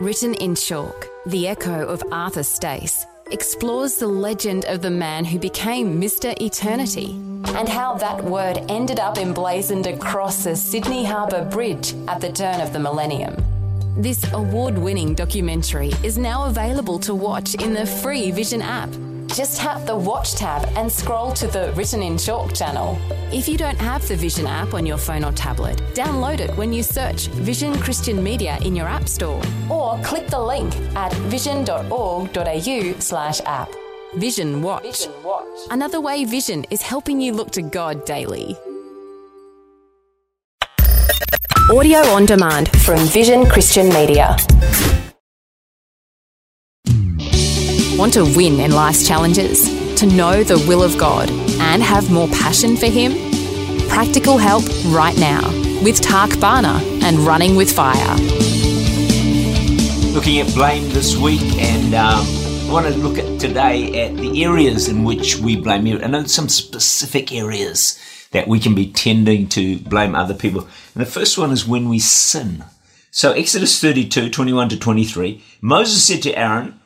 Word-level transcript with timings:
Written 0.00 0.32
in 0.32 0.54
chalk, 0.54 1.08
The 1.26 1.46
Echo 1.46 1.86
of 1.86 2.02
Arthur 2.10 2.42
Stace 2.42 3.04
explores 3.32 3.96
the 3.96 4.06
legend 4.06 4.64
of 4.64 4.80
the 4.80 4.88
man 4.88 5.26
who 5.26 5.38
became 5.38 6.00
Mr. 6.00 6.34
Eternity 6.40 7.10
and 7.48 7.68
how 7.68 7.98
that 7.98 8.24
word 8.24 8.64
ended 8.70 8.98
up 8.98 9.18
emblazoned 9.18 9.86
across 9.86 10.44
the 10.44 10.56
Sydney 10.56 11.04
Harbour 11.04 11.44
Bridge 11.44 11.92
at 12.08 12.22
the 12.22 12.32
turn 12.32 12.62
of 12.62 12.72
the 12.72 12.78
millennium. 12.78 13.36
This 13.98 14.24
award 14.32 14.78
winning 14.78 15.14
documentary 15.14 15.92
is 16.02 16.16
now 16.16 16.46
available 16.46 16.98
to 17.00 17.14
watch 17.14 17.54
in 17.56 17.74
the 17.74 17.84
free 17.84 18.30
Vision 18.30 18.62
app. 18.62 18.88
Just 19.40 19.56
tap 19.56 19.86
the 19.86 19.96
Watch 19.96 20.34
tab 20.34 20.68
and 20.76 20.92
scroll 20.92 21.32
to 21.32 21.46
the 21.46 21.72
Written 21.74 22.02
in 22.02 22.18
Chalk 22.18 22.52
channel. 22.54 22.98
If 23.32 23.48
you 23.48 23.56
don't 23.56 23.78
have 23.78 24.06
the 24.06 24.14
Vision 24.14 24.46
app 24.46 24.74
on 24.74 24.84
your 24.84 24.98
phone 24.98 25.24
or 25.24 25.32
tablet, 25.32 25.78
download 25.94 26.40
it 26.40 26.54
when 26.58 26.74
you 26.74 26.82
search 26.82 27.28
Vision 27.28 27.74
Christian 27.78 28.22
Media 28.22 28.58
in 28.60 28.76
your 28.76 28.86
App 28.86 29.08
Store 29.08 29.42
or 29.70 29.98
click 30.02 30.26
the 30.26 30.38
link 30.38 30.76
at 30.94 31.10
vision.org.au 31.32 32.94
slash 32.98 33.40
app. 33.46 33.70
Vision 34.16 34.60
Watch. 34.60 34.82
Vision 34.82 35.22
Watch. 35.22 35.58
Another 35.70 36.02
way 36.02 36.26
Vision 36.26 36.66
is 36.70 36.82
helping 36.82 37.18
you 37.18 37.32
look 37.32 37.50
to 37.52 37.62
God 37.62 38.04
daily. 38.04 38.58
Audio 41.70 42.00
on 42.12 42.26
demand 42.26 42.68
from 42.82 42.98
Vision 43.06 43.46
Christian 43.46 43.88
Media. 43.88 44.36
Want 48.00 48.14
to 48.14 48.24
win 48.34 48.60
in 48.60 48.72
life's 48.72 49.06
challenges? 49.06 49.68
To 49.96 50.06
know 50.06 50.42
the 50.42 50.56
will 50.66 50.82
of 50.82 50.96
God 50.96 51.28
and 51.60 51.82
have 51.82 52.10
more 52.10 52.28
passion 52.28 52.74
for 52.74 52.86
Him? 52.86 53.12
Practical 53.90 54.38
help 54.38 54.64
right 54.86 55.14
now 55.18 55.46
with 55.84 56.00
Tak 56.00 56.40
Bhana 56.40 56.80
and 57.04 57.18
Running 57.18 57.56
with 57.56 57.70
Fire. 57.70 58.16
Looking 60.14 60.38
at 60.38 60.46
blame 60.54 60.88
this 60.88 61.14
week, 61.14 61.42
and 61.58 61.94
um, 61.94 62.24
I 62.70 62.72
want 62.72 62.86
to 62.86 62.94
look 62.94 63.18
at 63.18 63.38
today 63.38 64.06
at 64.06 64.16
the 64.16 64.44
areas 64.44 64.88
in 64.88 65.04
which 65.04 65.36
we 65.36 65.56
blame 65.56 65.86
you, 65.86 65.98
and 65.98 66.30
some 66.30 66.48
specific 66.48 67.34
areas 67.34 68.00
that 68.30 68.48
we 68.48 68.60
can 68.60 68.74
be 68.74 68.90
tending 68.90 69.46
to 69.50 69.78
blame 69.78 70.14
other 70.14 70.32
people. 70.32 70.62
And 70.94 71.02
the 71.02 71.10
first 71.10 71.36
one 71.36 71.50
is 71.50 71.68
when 71.68 71.90
we 71.90 71.98
sin. 71.98 72.64
So 73.10 73.32
Exodus 73.32 73.78
32, 73.78 74.30
21 74.30 74.70
to 74.70 74.78
23, 74.78 75.44
Moses 75.60 76.02
said 76.02 76.22
to 76.22 76.32
Aaron, 76.32 76.79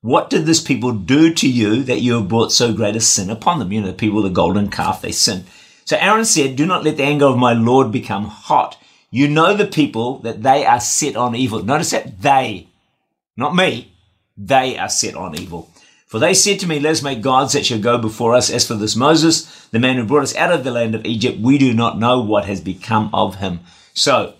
what 0.00 0.30
did 0.30 0.46
this 0.46 0.60
people 0.60 0.92
do 0.92 1.34
to 1.34 1.48
you 1.48 1.82
that 1.82 2.00
you 2.00 2.14
have 2.14 2.28
brought 2.28 2.52
so 2.52 2.72
great 2.72 2.96
a 2.96 3.00
sin 3.00 3.30
upon 3.30 3.58
them? 3.58 3.72
You 3.72 3.80
know, 3.80 3.88
the 3.88 3.92
people, 3.92 4.22
the 4.22 4.30
golden 4.30 4.70
calf, 4.70 5.02
they 5.02 5.12
sinned. 5.12 5.46
So 5.84 5.96
Aaron 5.96 6.24
said, 6.24 6.54
Do 6.54 6.66
not 6.66 6.84
let 6.84 6.96
the 6.96 7.04
anger 7.04 7.26
of 7.26 7.38
my 7.38 7.52
Lord 7.52 7.90
become 7.90 8.26
hot. 8.26 8.78
You 9.10 9.26
know 9.26 9.54
the 9.54 9.66
people 9.66 10.18
that 10.20 10.42
they 10.42 10.64
are 10.64 10.80
set 10.80 11.16
on 11.16 11.34
evil. 11.34 11.64
Notice 11.64 11.90
that 11.90 12.20
they, 12.20 12.68
not 13.36 13.56
me, 13.56 13.92
they 14.36 14.76
are 14.78 14.88
set 14.88 15.14
on 15.14 15.38
evil. 15.38 15.70
For 16.06 16.18
they 16.18 16.32
said 16.32 16.60
to 16.60 16.66
me, 16.66 16.78
Let 16.78 16.92
us 16.92 17.02
make 17.02 17.20
gods 17.20 17.54
that 17.54 17.66
shall 17.66 17.80
go 17.80 17.98
before 17.98 18.34
us. 18.34 18.50
As 18.50 18.66
for 18.66 18.74
this 18.74 18.94
Moses, 18.94 19.66
the 19.68 19.78
man 19.78 19.96
who 19.96 20.04
brought 20.04 20.22
us 20.22 20.36
out 20.36 20.52
of 20.52 20.62
the 20.62 20.70
land 20.70 20.94
of 20.94 21.04
Egypt, 21.04 21.40
we 21.40 21.58
do 21.58 21.74
not 21.74 21.98
know 21.98 22.20
what 22.20 22.44
has 22.44 22.60
become 22.60 23.10
of 23.12 23.36
him. 23.36 23.60
So 23.94 24.34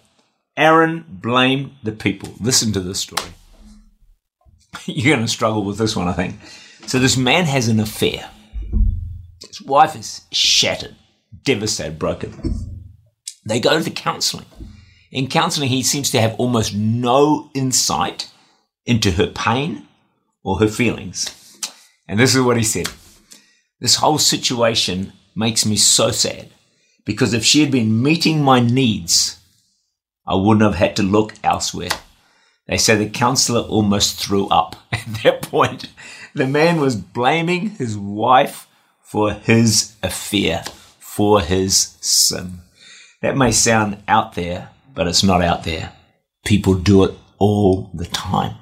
Aaron 0.56 1.04
blamed 1.08 1.72
the 1.82 1.92
people. 1.92 2.34
Listen 2.40 2.72
to 2.72 2.80
this 2.80 3.00
story. 3.00 3.32
You're 4.86 5.16
going 5.16 5.26
to 5.26 5.32
struggle 5.32 5.64
with 5.64 5.78
this 5.78 5.96
one, 5.96 6.08
I 6.08 6.12
think. 6.12 6.36
So 6.86 6.98
this 6.98 7.16
man 7.16 7.44
has 7.44 7.68
an 7.68 7.80
affair. 7.80 8.30
His 9.46 9.62
wife 9.62 9.96
is 9.96 10.22
shattered, 10.32 10.96
devastated, 11.44 11.98
broken. 11.98 12.84
They 13.46 13.60
go 13.60 13.78
to 13.78 13.84
the 13.84 13.90
counseling. 13.90 14.46
In 15.10 15.28
counseling, 15.28 15.70
he 15.70 15.82
seems 15.82 16.10
to 16.10 16.20
have 16.20 16.34
almost 16.34 16.74
no 16.74 17.50
insight 17.54 18.30
into 18.84 19.12
her 19.12 19.26
pain 19.26 19.86
or 20.42 20.58
her 20.58 20.68
feelings. 20.68 21.58
And 22.06 22.18
this 22.18 22.34
is 22.34 22.42
what 22.42 22.56
he 22.56 22.62
said. 22.62 22.88
This 23.80 23.96
whole 23.96 24.18
situation 24.18 25.12
makes 25.34 25.64
me 25.64 25.76
so 25.76 26.10
sad 26.10 26.50
because 27.04 27.32
if 27.32 27.44
she 27.44 27.60
had 27.60 27.70
been 27.70 28.02
meeting 28.02 28.42
my 28.42 28.60
needs, 28.60 29.38
I 30.26 30.34
wouldn't 30.34 30.62
have 30.62 30.74
had 30.74 30.96
to 30.96 31.02
look 31.02 31.34
elsewhere. 31.42 31.90
They 32.68 32.76
say 32.76 32.96
the 32.96 33.08
counselor 33.08 33.62
almost 33.62 34.20
threw 34.20 34.46
up 34.48 34.76
at 34.92 35.06
that 35.22 35.42
point. 35.42 35.88
The 36.34 36.46
man 36.46 36.80
was 36.80 36.96
blaming 36.96 37.70
his 37.70 37.96
wife 37.96 38.66
for 39.00 39.32
his 39.32 39.96
affair, 40.02 40.64
for 40.98 41.40
his 41.40 41.96
sin. 42.00 42.60
That 43.22 43.36
may 43.36 43.50
sound 43.50 44.02
out 44.06 44.34
there, 44.34 44.68
but 44.94 45.08
it's 45.08 45.24
not 45.24 45.42
out 45.42 45.64
there. 45.64 45.92
People 46.44 46.74
do 46.74 47.04
it 47.04 47.14
all 47.38 47.90
the 47.94 48.06
time. 48.06 48.56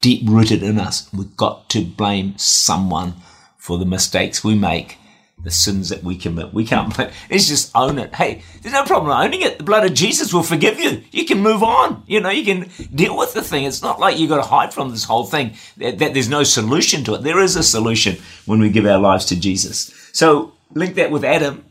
Deep 0.00 0.22
rooted 0.26 0.62
in 0.62 0.78
us, 0.78 1.12
we've 1.12 1.36
got 1.36 1.68
to 1.70 1.84
blame 1.84 2.38
someone 2.38 3.14
for 3.58 3.76
the 3.76 3.84
mistakes 3.84 4.42
we 4.42 4.54
make 4.54 4.96
the 5.42 5.50
sins 5.50 5.88
that 5.88 6.02
we 6.02 6.16
commit. 6.16 6.52
We 6.52 6.64
can't, 6.64 6.96
let's 6.98 7.48
just 7.48 7.70
own 7.74 7.98
it. 7.98 8.14
Hey, 8.14 8.42
there's 8.62 8.74
no 8.74 8.84
problem 8.84 9.16
owning 9.16 9.42
it. 9.42 9.58
The 9.58 9.64
blood 9.64 9.86
of 9.86 9.94
Jesus 9.94 10.32
will 10.32 10.42
forgive 10.42 10.78
you. 10.78 11.02
You 11.10 11.24
can 11.24 11.40
move 11.40 11.62
on. 11.62 12.02
You 12.06 12.20
know, 12.20 12.30
you 12.30 12.44
can 12.44 12.70
deal 12.94 13.16
with 13.16 13.32
the 13.32 13.42
thing. 13.42 13.64
It's 13.64 13.82
not 13.82 14.00
like 14.00 14.18
you've 14.18 14.30
got 14.30 14.42
to 14.42 14.48
hide 14.48 14.74
from 14.74 14.90
this 14.90 15.04
whole 15.04 15.24
thing, 15.24 15.54
that, 15.78 15.98
that 15.98 16.14
there's 16.14 16.28
no 16.28 16.42
solution 16.42 17.04
to 17.04 17.14
it. 17.14 17.22
There 17.22 17.40
is 17.40 17.56
a 17.56 17.62
solution 17.62 18.16
when 18.46 18.60
we 18.60 18.70
give 18.70 18.86
our 18.86 18.98
lives 18.98 19.24
to 19.26 19.40
Jesus. 19.40 19.92
So 20.12 20.52
link 20.74 20.94
that 20.96 21.10
with 21.10 21.24
Adam. 21.24 21.64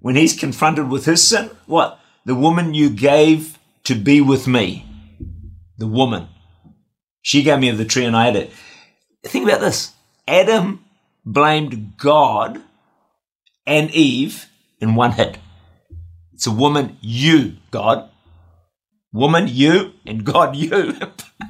When 0.00 0.16
he's 0.16 0.38
confronted 0.38 0.90
with 0.90 1.06
his 1.06 1.26
sin, 1.26 1.50
what? 1.64 1.98
The 2.26 2.34
woman 2.34 2.74
you 2.74 2.90
gave 2.90 3.58
to 3.84 3.94
be 3.94 4.20
with 4.20 4.46
me. 4.46 4.84
The 5.78 5.86
woman. 5.86 6.28
She 7.22 7.42
gave 7.42 7.58
me 7.58 7.70
of 7.70 7.78
the 7.78 7.86
tree 7.86 8.04
and 8.04 8.14
I 8.14 8.28
ate 8.28 8.36
it. 8.36 8.52
Think 9.22 9.48
about 9.48 9.62
this. 9.62 9.92
Adam 10.28 10.84
blamed 11.24 11.96
God 11.96 12.62
and 13.66 13.90
Eve 13.90 14.48
in 14.80 14.94
one 14.94 15.12
hit. 15.12 15.38
It's 16.32 16.46
a 16.46 16.50
woman, 16.50 16.96
you, 17.00 17.56
God. 17.70 18.10
Woman, 19.12 19.46
you, 19.48 19.92
and 20.04 20.24
God, 20.24 20.56
you. 20.56 20.96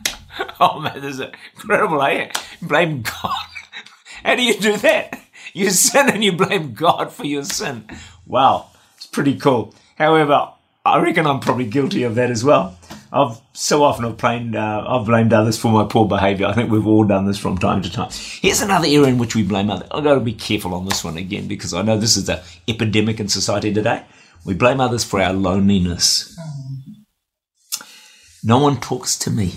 oh 0.60 0.80
man, 0.80 1.00
this 1.00 1.18
is 1.18 1.26
incredible, 1.54 2.02
eh? 2.02 2.30
Blame 2.60 3.02
God. 3.02 3.46
How 4.22 4.36
do 4.36 4.42
you 4.42 4.58
do 4.58 4.76
that? 4.78 5.20
You 5.52 5.70
sin 5.70 6.10
and 6.10 6.22
you 6.22 6.32
blame 6.32 6.74
God 6.74 7.12
for 7.12 7.24
your 7.24 7.44
sin. 7.44 7.88
Wow, 8.26 8.70
it's 8.96 9.06
pretty 9.06 9.38
cool. 9.38 9.74
However, 9.96 10.50
I 10.84 11.00
reckon 11.00 11.26
I'm 11.26 11.40
probably 11.40 11.66
guilty 11.66 12.02
of 12.02 12.14
that 12.16 12.30
as 12.30 12.44
well. 12.44 12.78
I've 13.14 13.40
so 13.52 13.84
often 13.84 14.04
I've 14.04 14.16
blamed 14.16 14.56
uh, 14.56 14.84
I've 14.88 15.06
blamed 15.06 15.32
others 15.32 15.56
for 15.56 15.70
my 15.70 15.84
poor 15.84 16.04
behaviour. 16.04 16.46
I 16.46 16.52
think 16.52 16.68
we've 16.68 16.86
all 16.86 17.04
done 17.04 17.26
this 17.26 17.38
from 17.38 17.56
time 17.56 17.80
to 17.82 17.90
time. 17.90 18.10
Here's 18.10 18.60
another 18.60 18.86
area 18.86 19.04
in 19.04 19.18
which 19.18 19.36
we 19.36 19.44
blame 19.44 19.70
others. 19.70 19.86
I've 19.92 20.02
got 20.02 20.14
to 20.14 20.20
be 20.20 20.32
careful 20.32 20.74
on 20.74 20.84
this 20.84 21.04
one 21.04 21.16
again 21.16 21.46
because 21.46 21.72
I 21.72 21.82
know 21.82 21.96
this 21.96 22.16
is 22.16 22.28
an 22.28 22.40
epidemic 22.66 23.20
in 23.20 23.28
society 23.28 23.72
today. 23.72 24.02
We 24.44 24.54
blame 24.54 24.80
others 24.80 25.04
for 25.04 25.20
our 25.20 25.32
loneliness. 25.32 26.36
No 28.42 28.58
one 28.58 28.80
talks 28.80 29.16
to 29.20 29.30
me. 29.30 29.52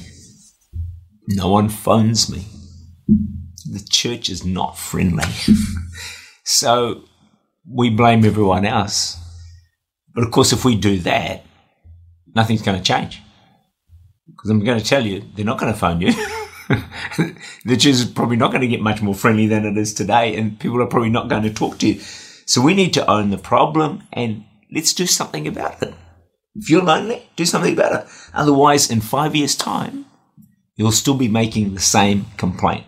No 1.30 1.50
one 1.50 1.68
phones 1.68 2.32
me. 2.32 2.46
The 3.72 3.84
church 3.90 4.30
is 4.30 4.46
not 4.46 4.78
friendly. 4.78 5.24
so 6.44 7.06
we 7.68 7.90
blame 7.90 8.24
everyone 8.24 8.66
else. 8.66 9.18
But 10.14 10.26
of 10.26 10.32
course, 10.32 10.54
if 10.54 10.64
we 10.64 10.76
do 10.76 11.00
that, 11.00 11.44
nothing's 12.36 12.62
going 12.62 12.78
to 12.78 12.84
change. 12.84 13.20
Because 14.30 14.50
I'm 14.50 14.64
going 14.64 14.80
to 14.80 14.86
tell 14.86 15.06
you, 15.06 15.24
they're 15.36 15.46
not 15.46 15.60
going 15.60 15.74
to 15.74 15.80
phone 15.80 16.02
you. 16.02 16.12
the 17.66 17.78
church 17.78 17.86
is 17.86 18.06
probably 18.06 18.36
not 18.36 18.52
going 18.52 18.62
to 18.62 18.68
get 18.68 18.82
much 18.82 19.02
more 19.02 19.16
friendly 19.16 19.48
than 19.48 19.66
it 19.66 19.78
is 19.78 19.94
today, 19.94 20.36
and 20.36 20.60
people 20.60 20.82
are 20.82 20.88
probably 20.88 21.10
not 21.10 21.30
going 21.30 21.44
to 21.44 21.54
talk 21.54 21.78
to 21.80 21.88
you. 21.88 22.02
So 22.46 22.62
we 22.62 22.74
need 22.74 22.94
to 22.94 23.10
own 23.10 23.30
the 23.30 23.38
problem 23.38 24.04
and 24.14 24.46
let's 24.74 24.94
do 24.94 25.06
something 25.06 25.48
about 25.48 25.84
it. 25.84 25.94
If 26.56 26.70
you're 26.70 26.84
lonely, 26.84 27.30
do 27.36 27.46
something 27.46 27.74
about 27.74 28.04
it. 28.04 28.10
Otherwise, 28.34 28.90
in 28.90 29.02
five 29.02 29.36
years' 29.36 29.56
time, 29.56 30.06
you'll 30.76 30.94
still 30.94 31.18
be 31.18 31.28
making 31.28 31.74
the 31.74 31.82
same 31.82 32.26
complaint. 32.38 32.86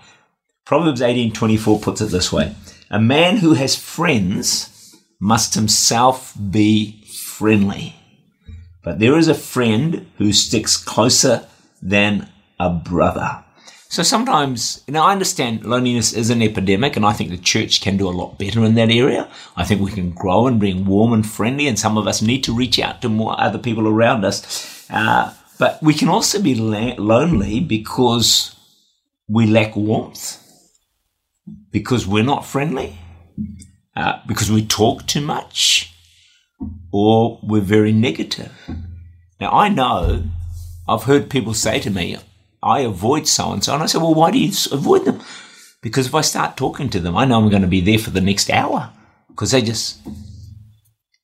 Proverbs 0.65 1.01
18:24 1.01 1.81
puts 1.81 1.99
it 1.99 2.09
this 2.09 2.31
way: 2.31 2.55
A 2.89 2.99
man 2.99 3.37
who 3.37 3.53
has 3.53 3.75
friends 3.75 4.95
must 5.19 5.55
himself 5.55 6.33
be 6.49 7.03
friendly. 7.05 7.98
But 8.89 8.97
there 8.97 9.19
is 9.19 9.27
a 9.27 9.35
friend 9.35 10.07
who 10.17 10.33
sticks 10.33 10.75
closer 10.75 11.45
than 11.79 12.27
a 12.59 12.71
brother. 12.71 13.43
So 13.87 14.01
sometimes, 14.01 14.83
you 14.87 14.93
know, 14.95 15.03
I 15.03 15.11
understand 15.11 15.63
loneliness 15.63 16.11
is 16.11 16.31
an 16.31 16.41
epidemic, 16.41 16.95
and 16.95 17.05
I 17.05 17.13
think 17.13 17.29
the 17.29 17.37
church 17.37 17.81
can 17.81 17.97
do 17.97 18.09
a 18.09 18.17
lot 18.19 18.39
better 18.39 18.65
in 18.65 18.73
that 18.73 18.89
area. 18.89 19.29
I 19.55 19.63
think 19.63 19.79
we 19.79 19.91
can 19.91 20.09
grow 20.09 20.47
and 20.47 20.59
being 20.59 20.87
warm 20.87 21.13
and 21.13 21.23
friendly, 21.23 21.67
and 21.67 21.77
some 21.77 21.99
of 21.99 22.07
us 22.07 22.23
need 22.23 22.43
to 22.45 22.51
reach 22.51 22.79
out 22.79 22.99
to 23.03 23.09
more 23.09 23.39
other 23.39 23.59
people 23.59 23.87
around 23.87 24.25
us. 24.25 24.87
Uh, 24.89 25.35
but 25.59 25.77
we 25.83 25.93
can 25.93 26.09
also 26.09 26.41
be 26.41 26.55
la- 26.55 26.95
lonely 26.97 27.59
because 27.59 28.55
we 29.27 29.45
lack 29.45 29.75
warmth, 29.75 30.43
because 31.69 32.07
we're 32.07 32.23
not 32.23 32.43
friendly, 32.43 32.97
uh, 33.95 34.19
because 34.25 34.51
we 34.51 34.65
talk 34.65 35.05
too 35.05 35.21
much, 35.21 35.88
or 36.91 37.39
we're 37.43 37.61
very 37.61 37.91
negative. 37.91 38.51
Now, 39.39 39.51
I 39.51 39.69
know 39.69 40.23
I've 40.87 41.03
heard 41.03 41.29
people 41.29 41.53
say 41.53 41.79
to 41.79 41.89
me, 41.89 42.17
I 42.61 42.81
avoid 42.81 43.27
so 43.27 43.51
and 43.51 43.63
so. 43.63 43.73
And 43.73 43.83
I 43.83 43.85
said, 43.85 44.01
well, 44.01 44.13
why 44.13 44.31
do 44.31 44.39
you 44.39 44.51
avoid 44.71 45.05
them? 45.05 45.21
Because 45.81 46.07
if 46.07 46.15
I 46.15 46.21
start 46.21 46.57
talking 46.57 46.89
to 46.89 46.99
them, 46.99 47.15
I 47.15 47.25
know 47.25 47.39
I'm 47.39 47.49
going 47.49 47.61
to 47.61 47.67
be 47.67 47.81
there 47.81 47.99
for 47.99 48.09
the 48.09 48.21
next 48.21 48.49
hour 48.49 48.91
because 49.29 49.51
they 49.51 49.61
just 49.61 49.99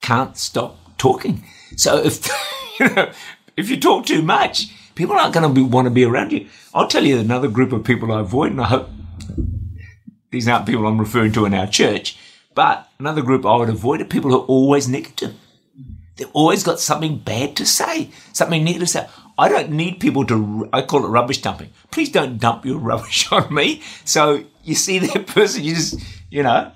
can't 0.00 0.36
stop 0.36 0.78
talking. 0.96 1.44
So 1.76 1.98
if, 1.98 2.26
you 2.80 3.08
if 3.56 3.68
you 3.68 3.78
talk 3.78 4.06
too 4.06 4.22
much, 4.22 4.68
people 4.94 5.16
aren't 5.16 5.34
going 5.34 5.46
to 5.46 5.54
be, 5.54 5.62
want 5.62 5.86
to 5.86 5.90
be 5.90 6.04
around 6.04 6.32
you. 6.32 6.48
I'll 6.72 6.88
tell 6.88 7.04
you 7.04 7.18
another 7.18 7.48
group 7.48 7.72
of 7.72 7.84
people 7.84 8.12
I 8.12 8.20
avoid, 8.20 8.52
and 8.52 8.60
I 8.60 8.64
hope 8.64 8.88
these 10.30 10.48
aren't 10.48 10.66
people 10.66 10.86
I'm 10.86 10.98
referring 10.98 11.32
to 11.32 11.44
in 11.44 11.54
our 11.54 11.66
church, 11.66 12.16
but 12.54 12.88
another 12.98 13.22
group 13.22 13.44
I 13.44 13.56
would 13.56 13.68
avoid 13.68 14.00
are 14.00 14.06
people 14.06 14.30
who 14.30 14.38
are 14.38 14.46
always 14.46 14.88
negative. 14.88 15.34
They've 16.16 16.30
always 16.32 16.62
got 16.62 16.80
something 16.80 17.18
bad 17.18 17.56
to 17.56 17.66
say, 17.66 18.10
something 18.32 18.64
negative 18.64 18.88
to 18.88 18.92
say. 18.92 19.06
I 19.38 19.48
don't 19.48 19.70
need 19.70 20.00
people 20.00 20.24
to, 20.26 20.68
I 20.72 20.82
call 20.82 21.04
it 21.04 21.08
rubbish 21.08 21.42
dumping. 21.42 21.70
Please 21.90 22.10
don't 22.10 22.38
dump 22.38 22.64
your 22.64 22.78
rubbish 22.90 23.30
on 23.30 23.52
me. 23.52 23.82
So 24.04 24.44
you 24.64 24.74
see 24.74 24.98
that 24.98 25.26
person, 25.26 25.62
you 25.62 25.74
just, 25.74 26.00
you 26.30 26.42
know, 26.42 26.72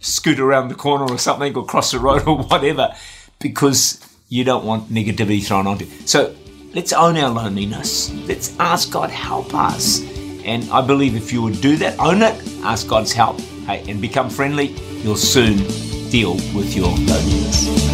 scoot 0.00 0.38
around 0.38 0.68
the 0.68 0.74
corner 0.74 1.04
or 1.04 1.18
something 1.18 1.56
or 1.56 1.64
cross 1.64 1.92
the 1.92 1.98
road 1.98 2.22
or 2.26 2.38
whatever 2.38 2.94
because 3.38 4.00
you 4.28 4.44
don't 4.44 4.64
want 4.64 4.90
negativity 4.90 5.44
thrown 5.44 5.66
onto 5.66 5.84
you. 5.84 6.06
So 6.06 6.34
let's 6.74 6.92
own 6.92 7.16
our 7.16 7.30
loneliness. 7.30 8.12
Let's 8.26 8.58
ask 8.58 8.90
God, 8.90 9.10
help 9.10 9.54
us. 9.54 10.02
And 10.44 10.68
I 10.70 10.84
believe 10.86 11.14
if 11.14 11.32
you 11.32 11.40
would 11.42 11.60
do 11.60 11.76
that, 11.76 11.98
own 11.98 12.22
it, 12.22 12.34
ask 12.64 12.86
God's 12.86 13.12
help, 13.12 13.40
hey, 13.66 13.88
and 13.88 14.00
become 14.00 14.28
friendly, 14.28 14.68
you'll 15.02 15.16
soon 15.16 15.56
deal 16.10 16.34
with 16.54 16.76
your 16.76 16.88
loneliness. 16.88 17.93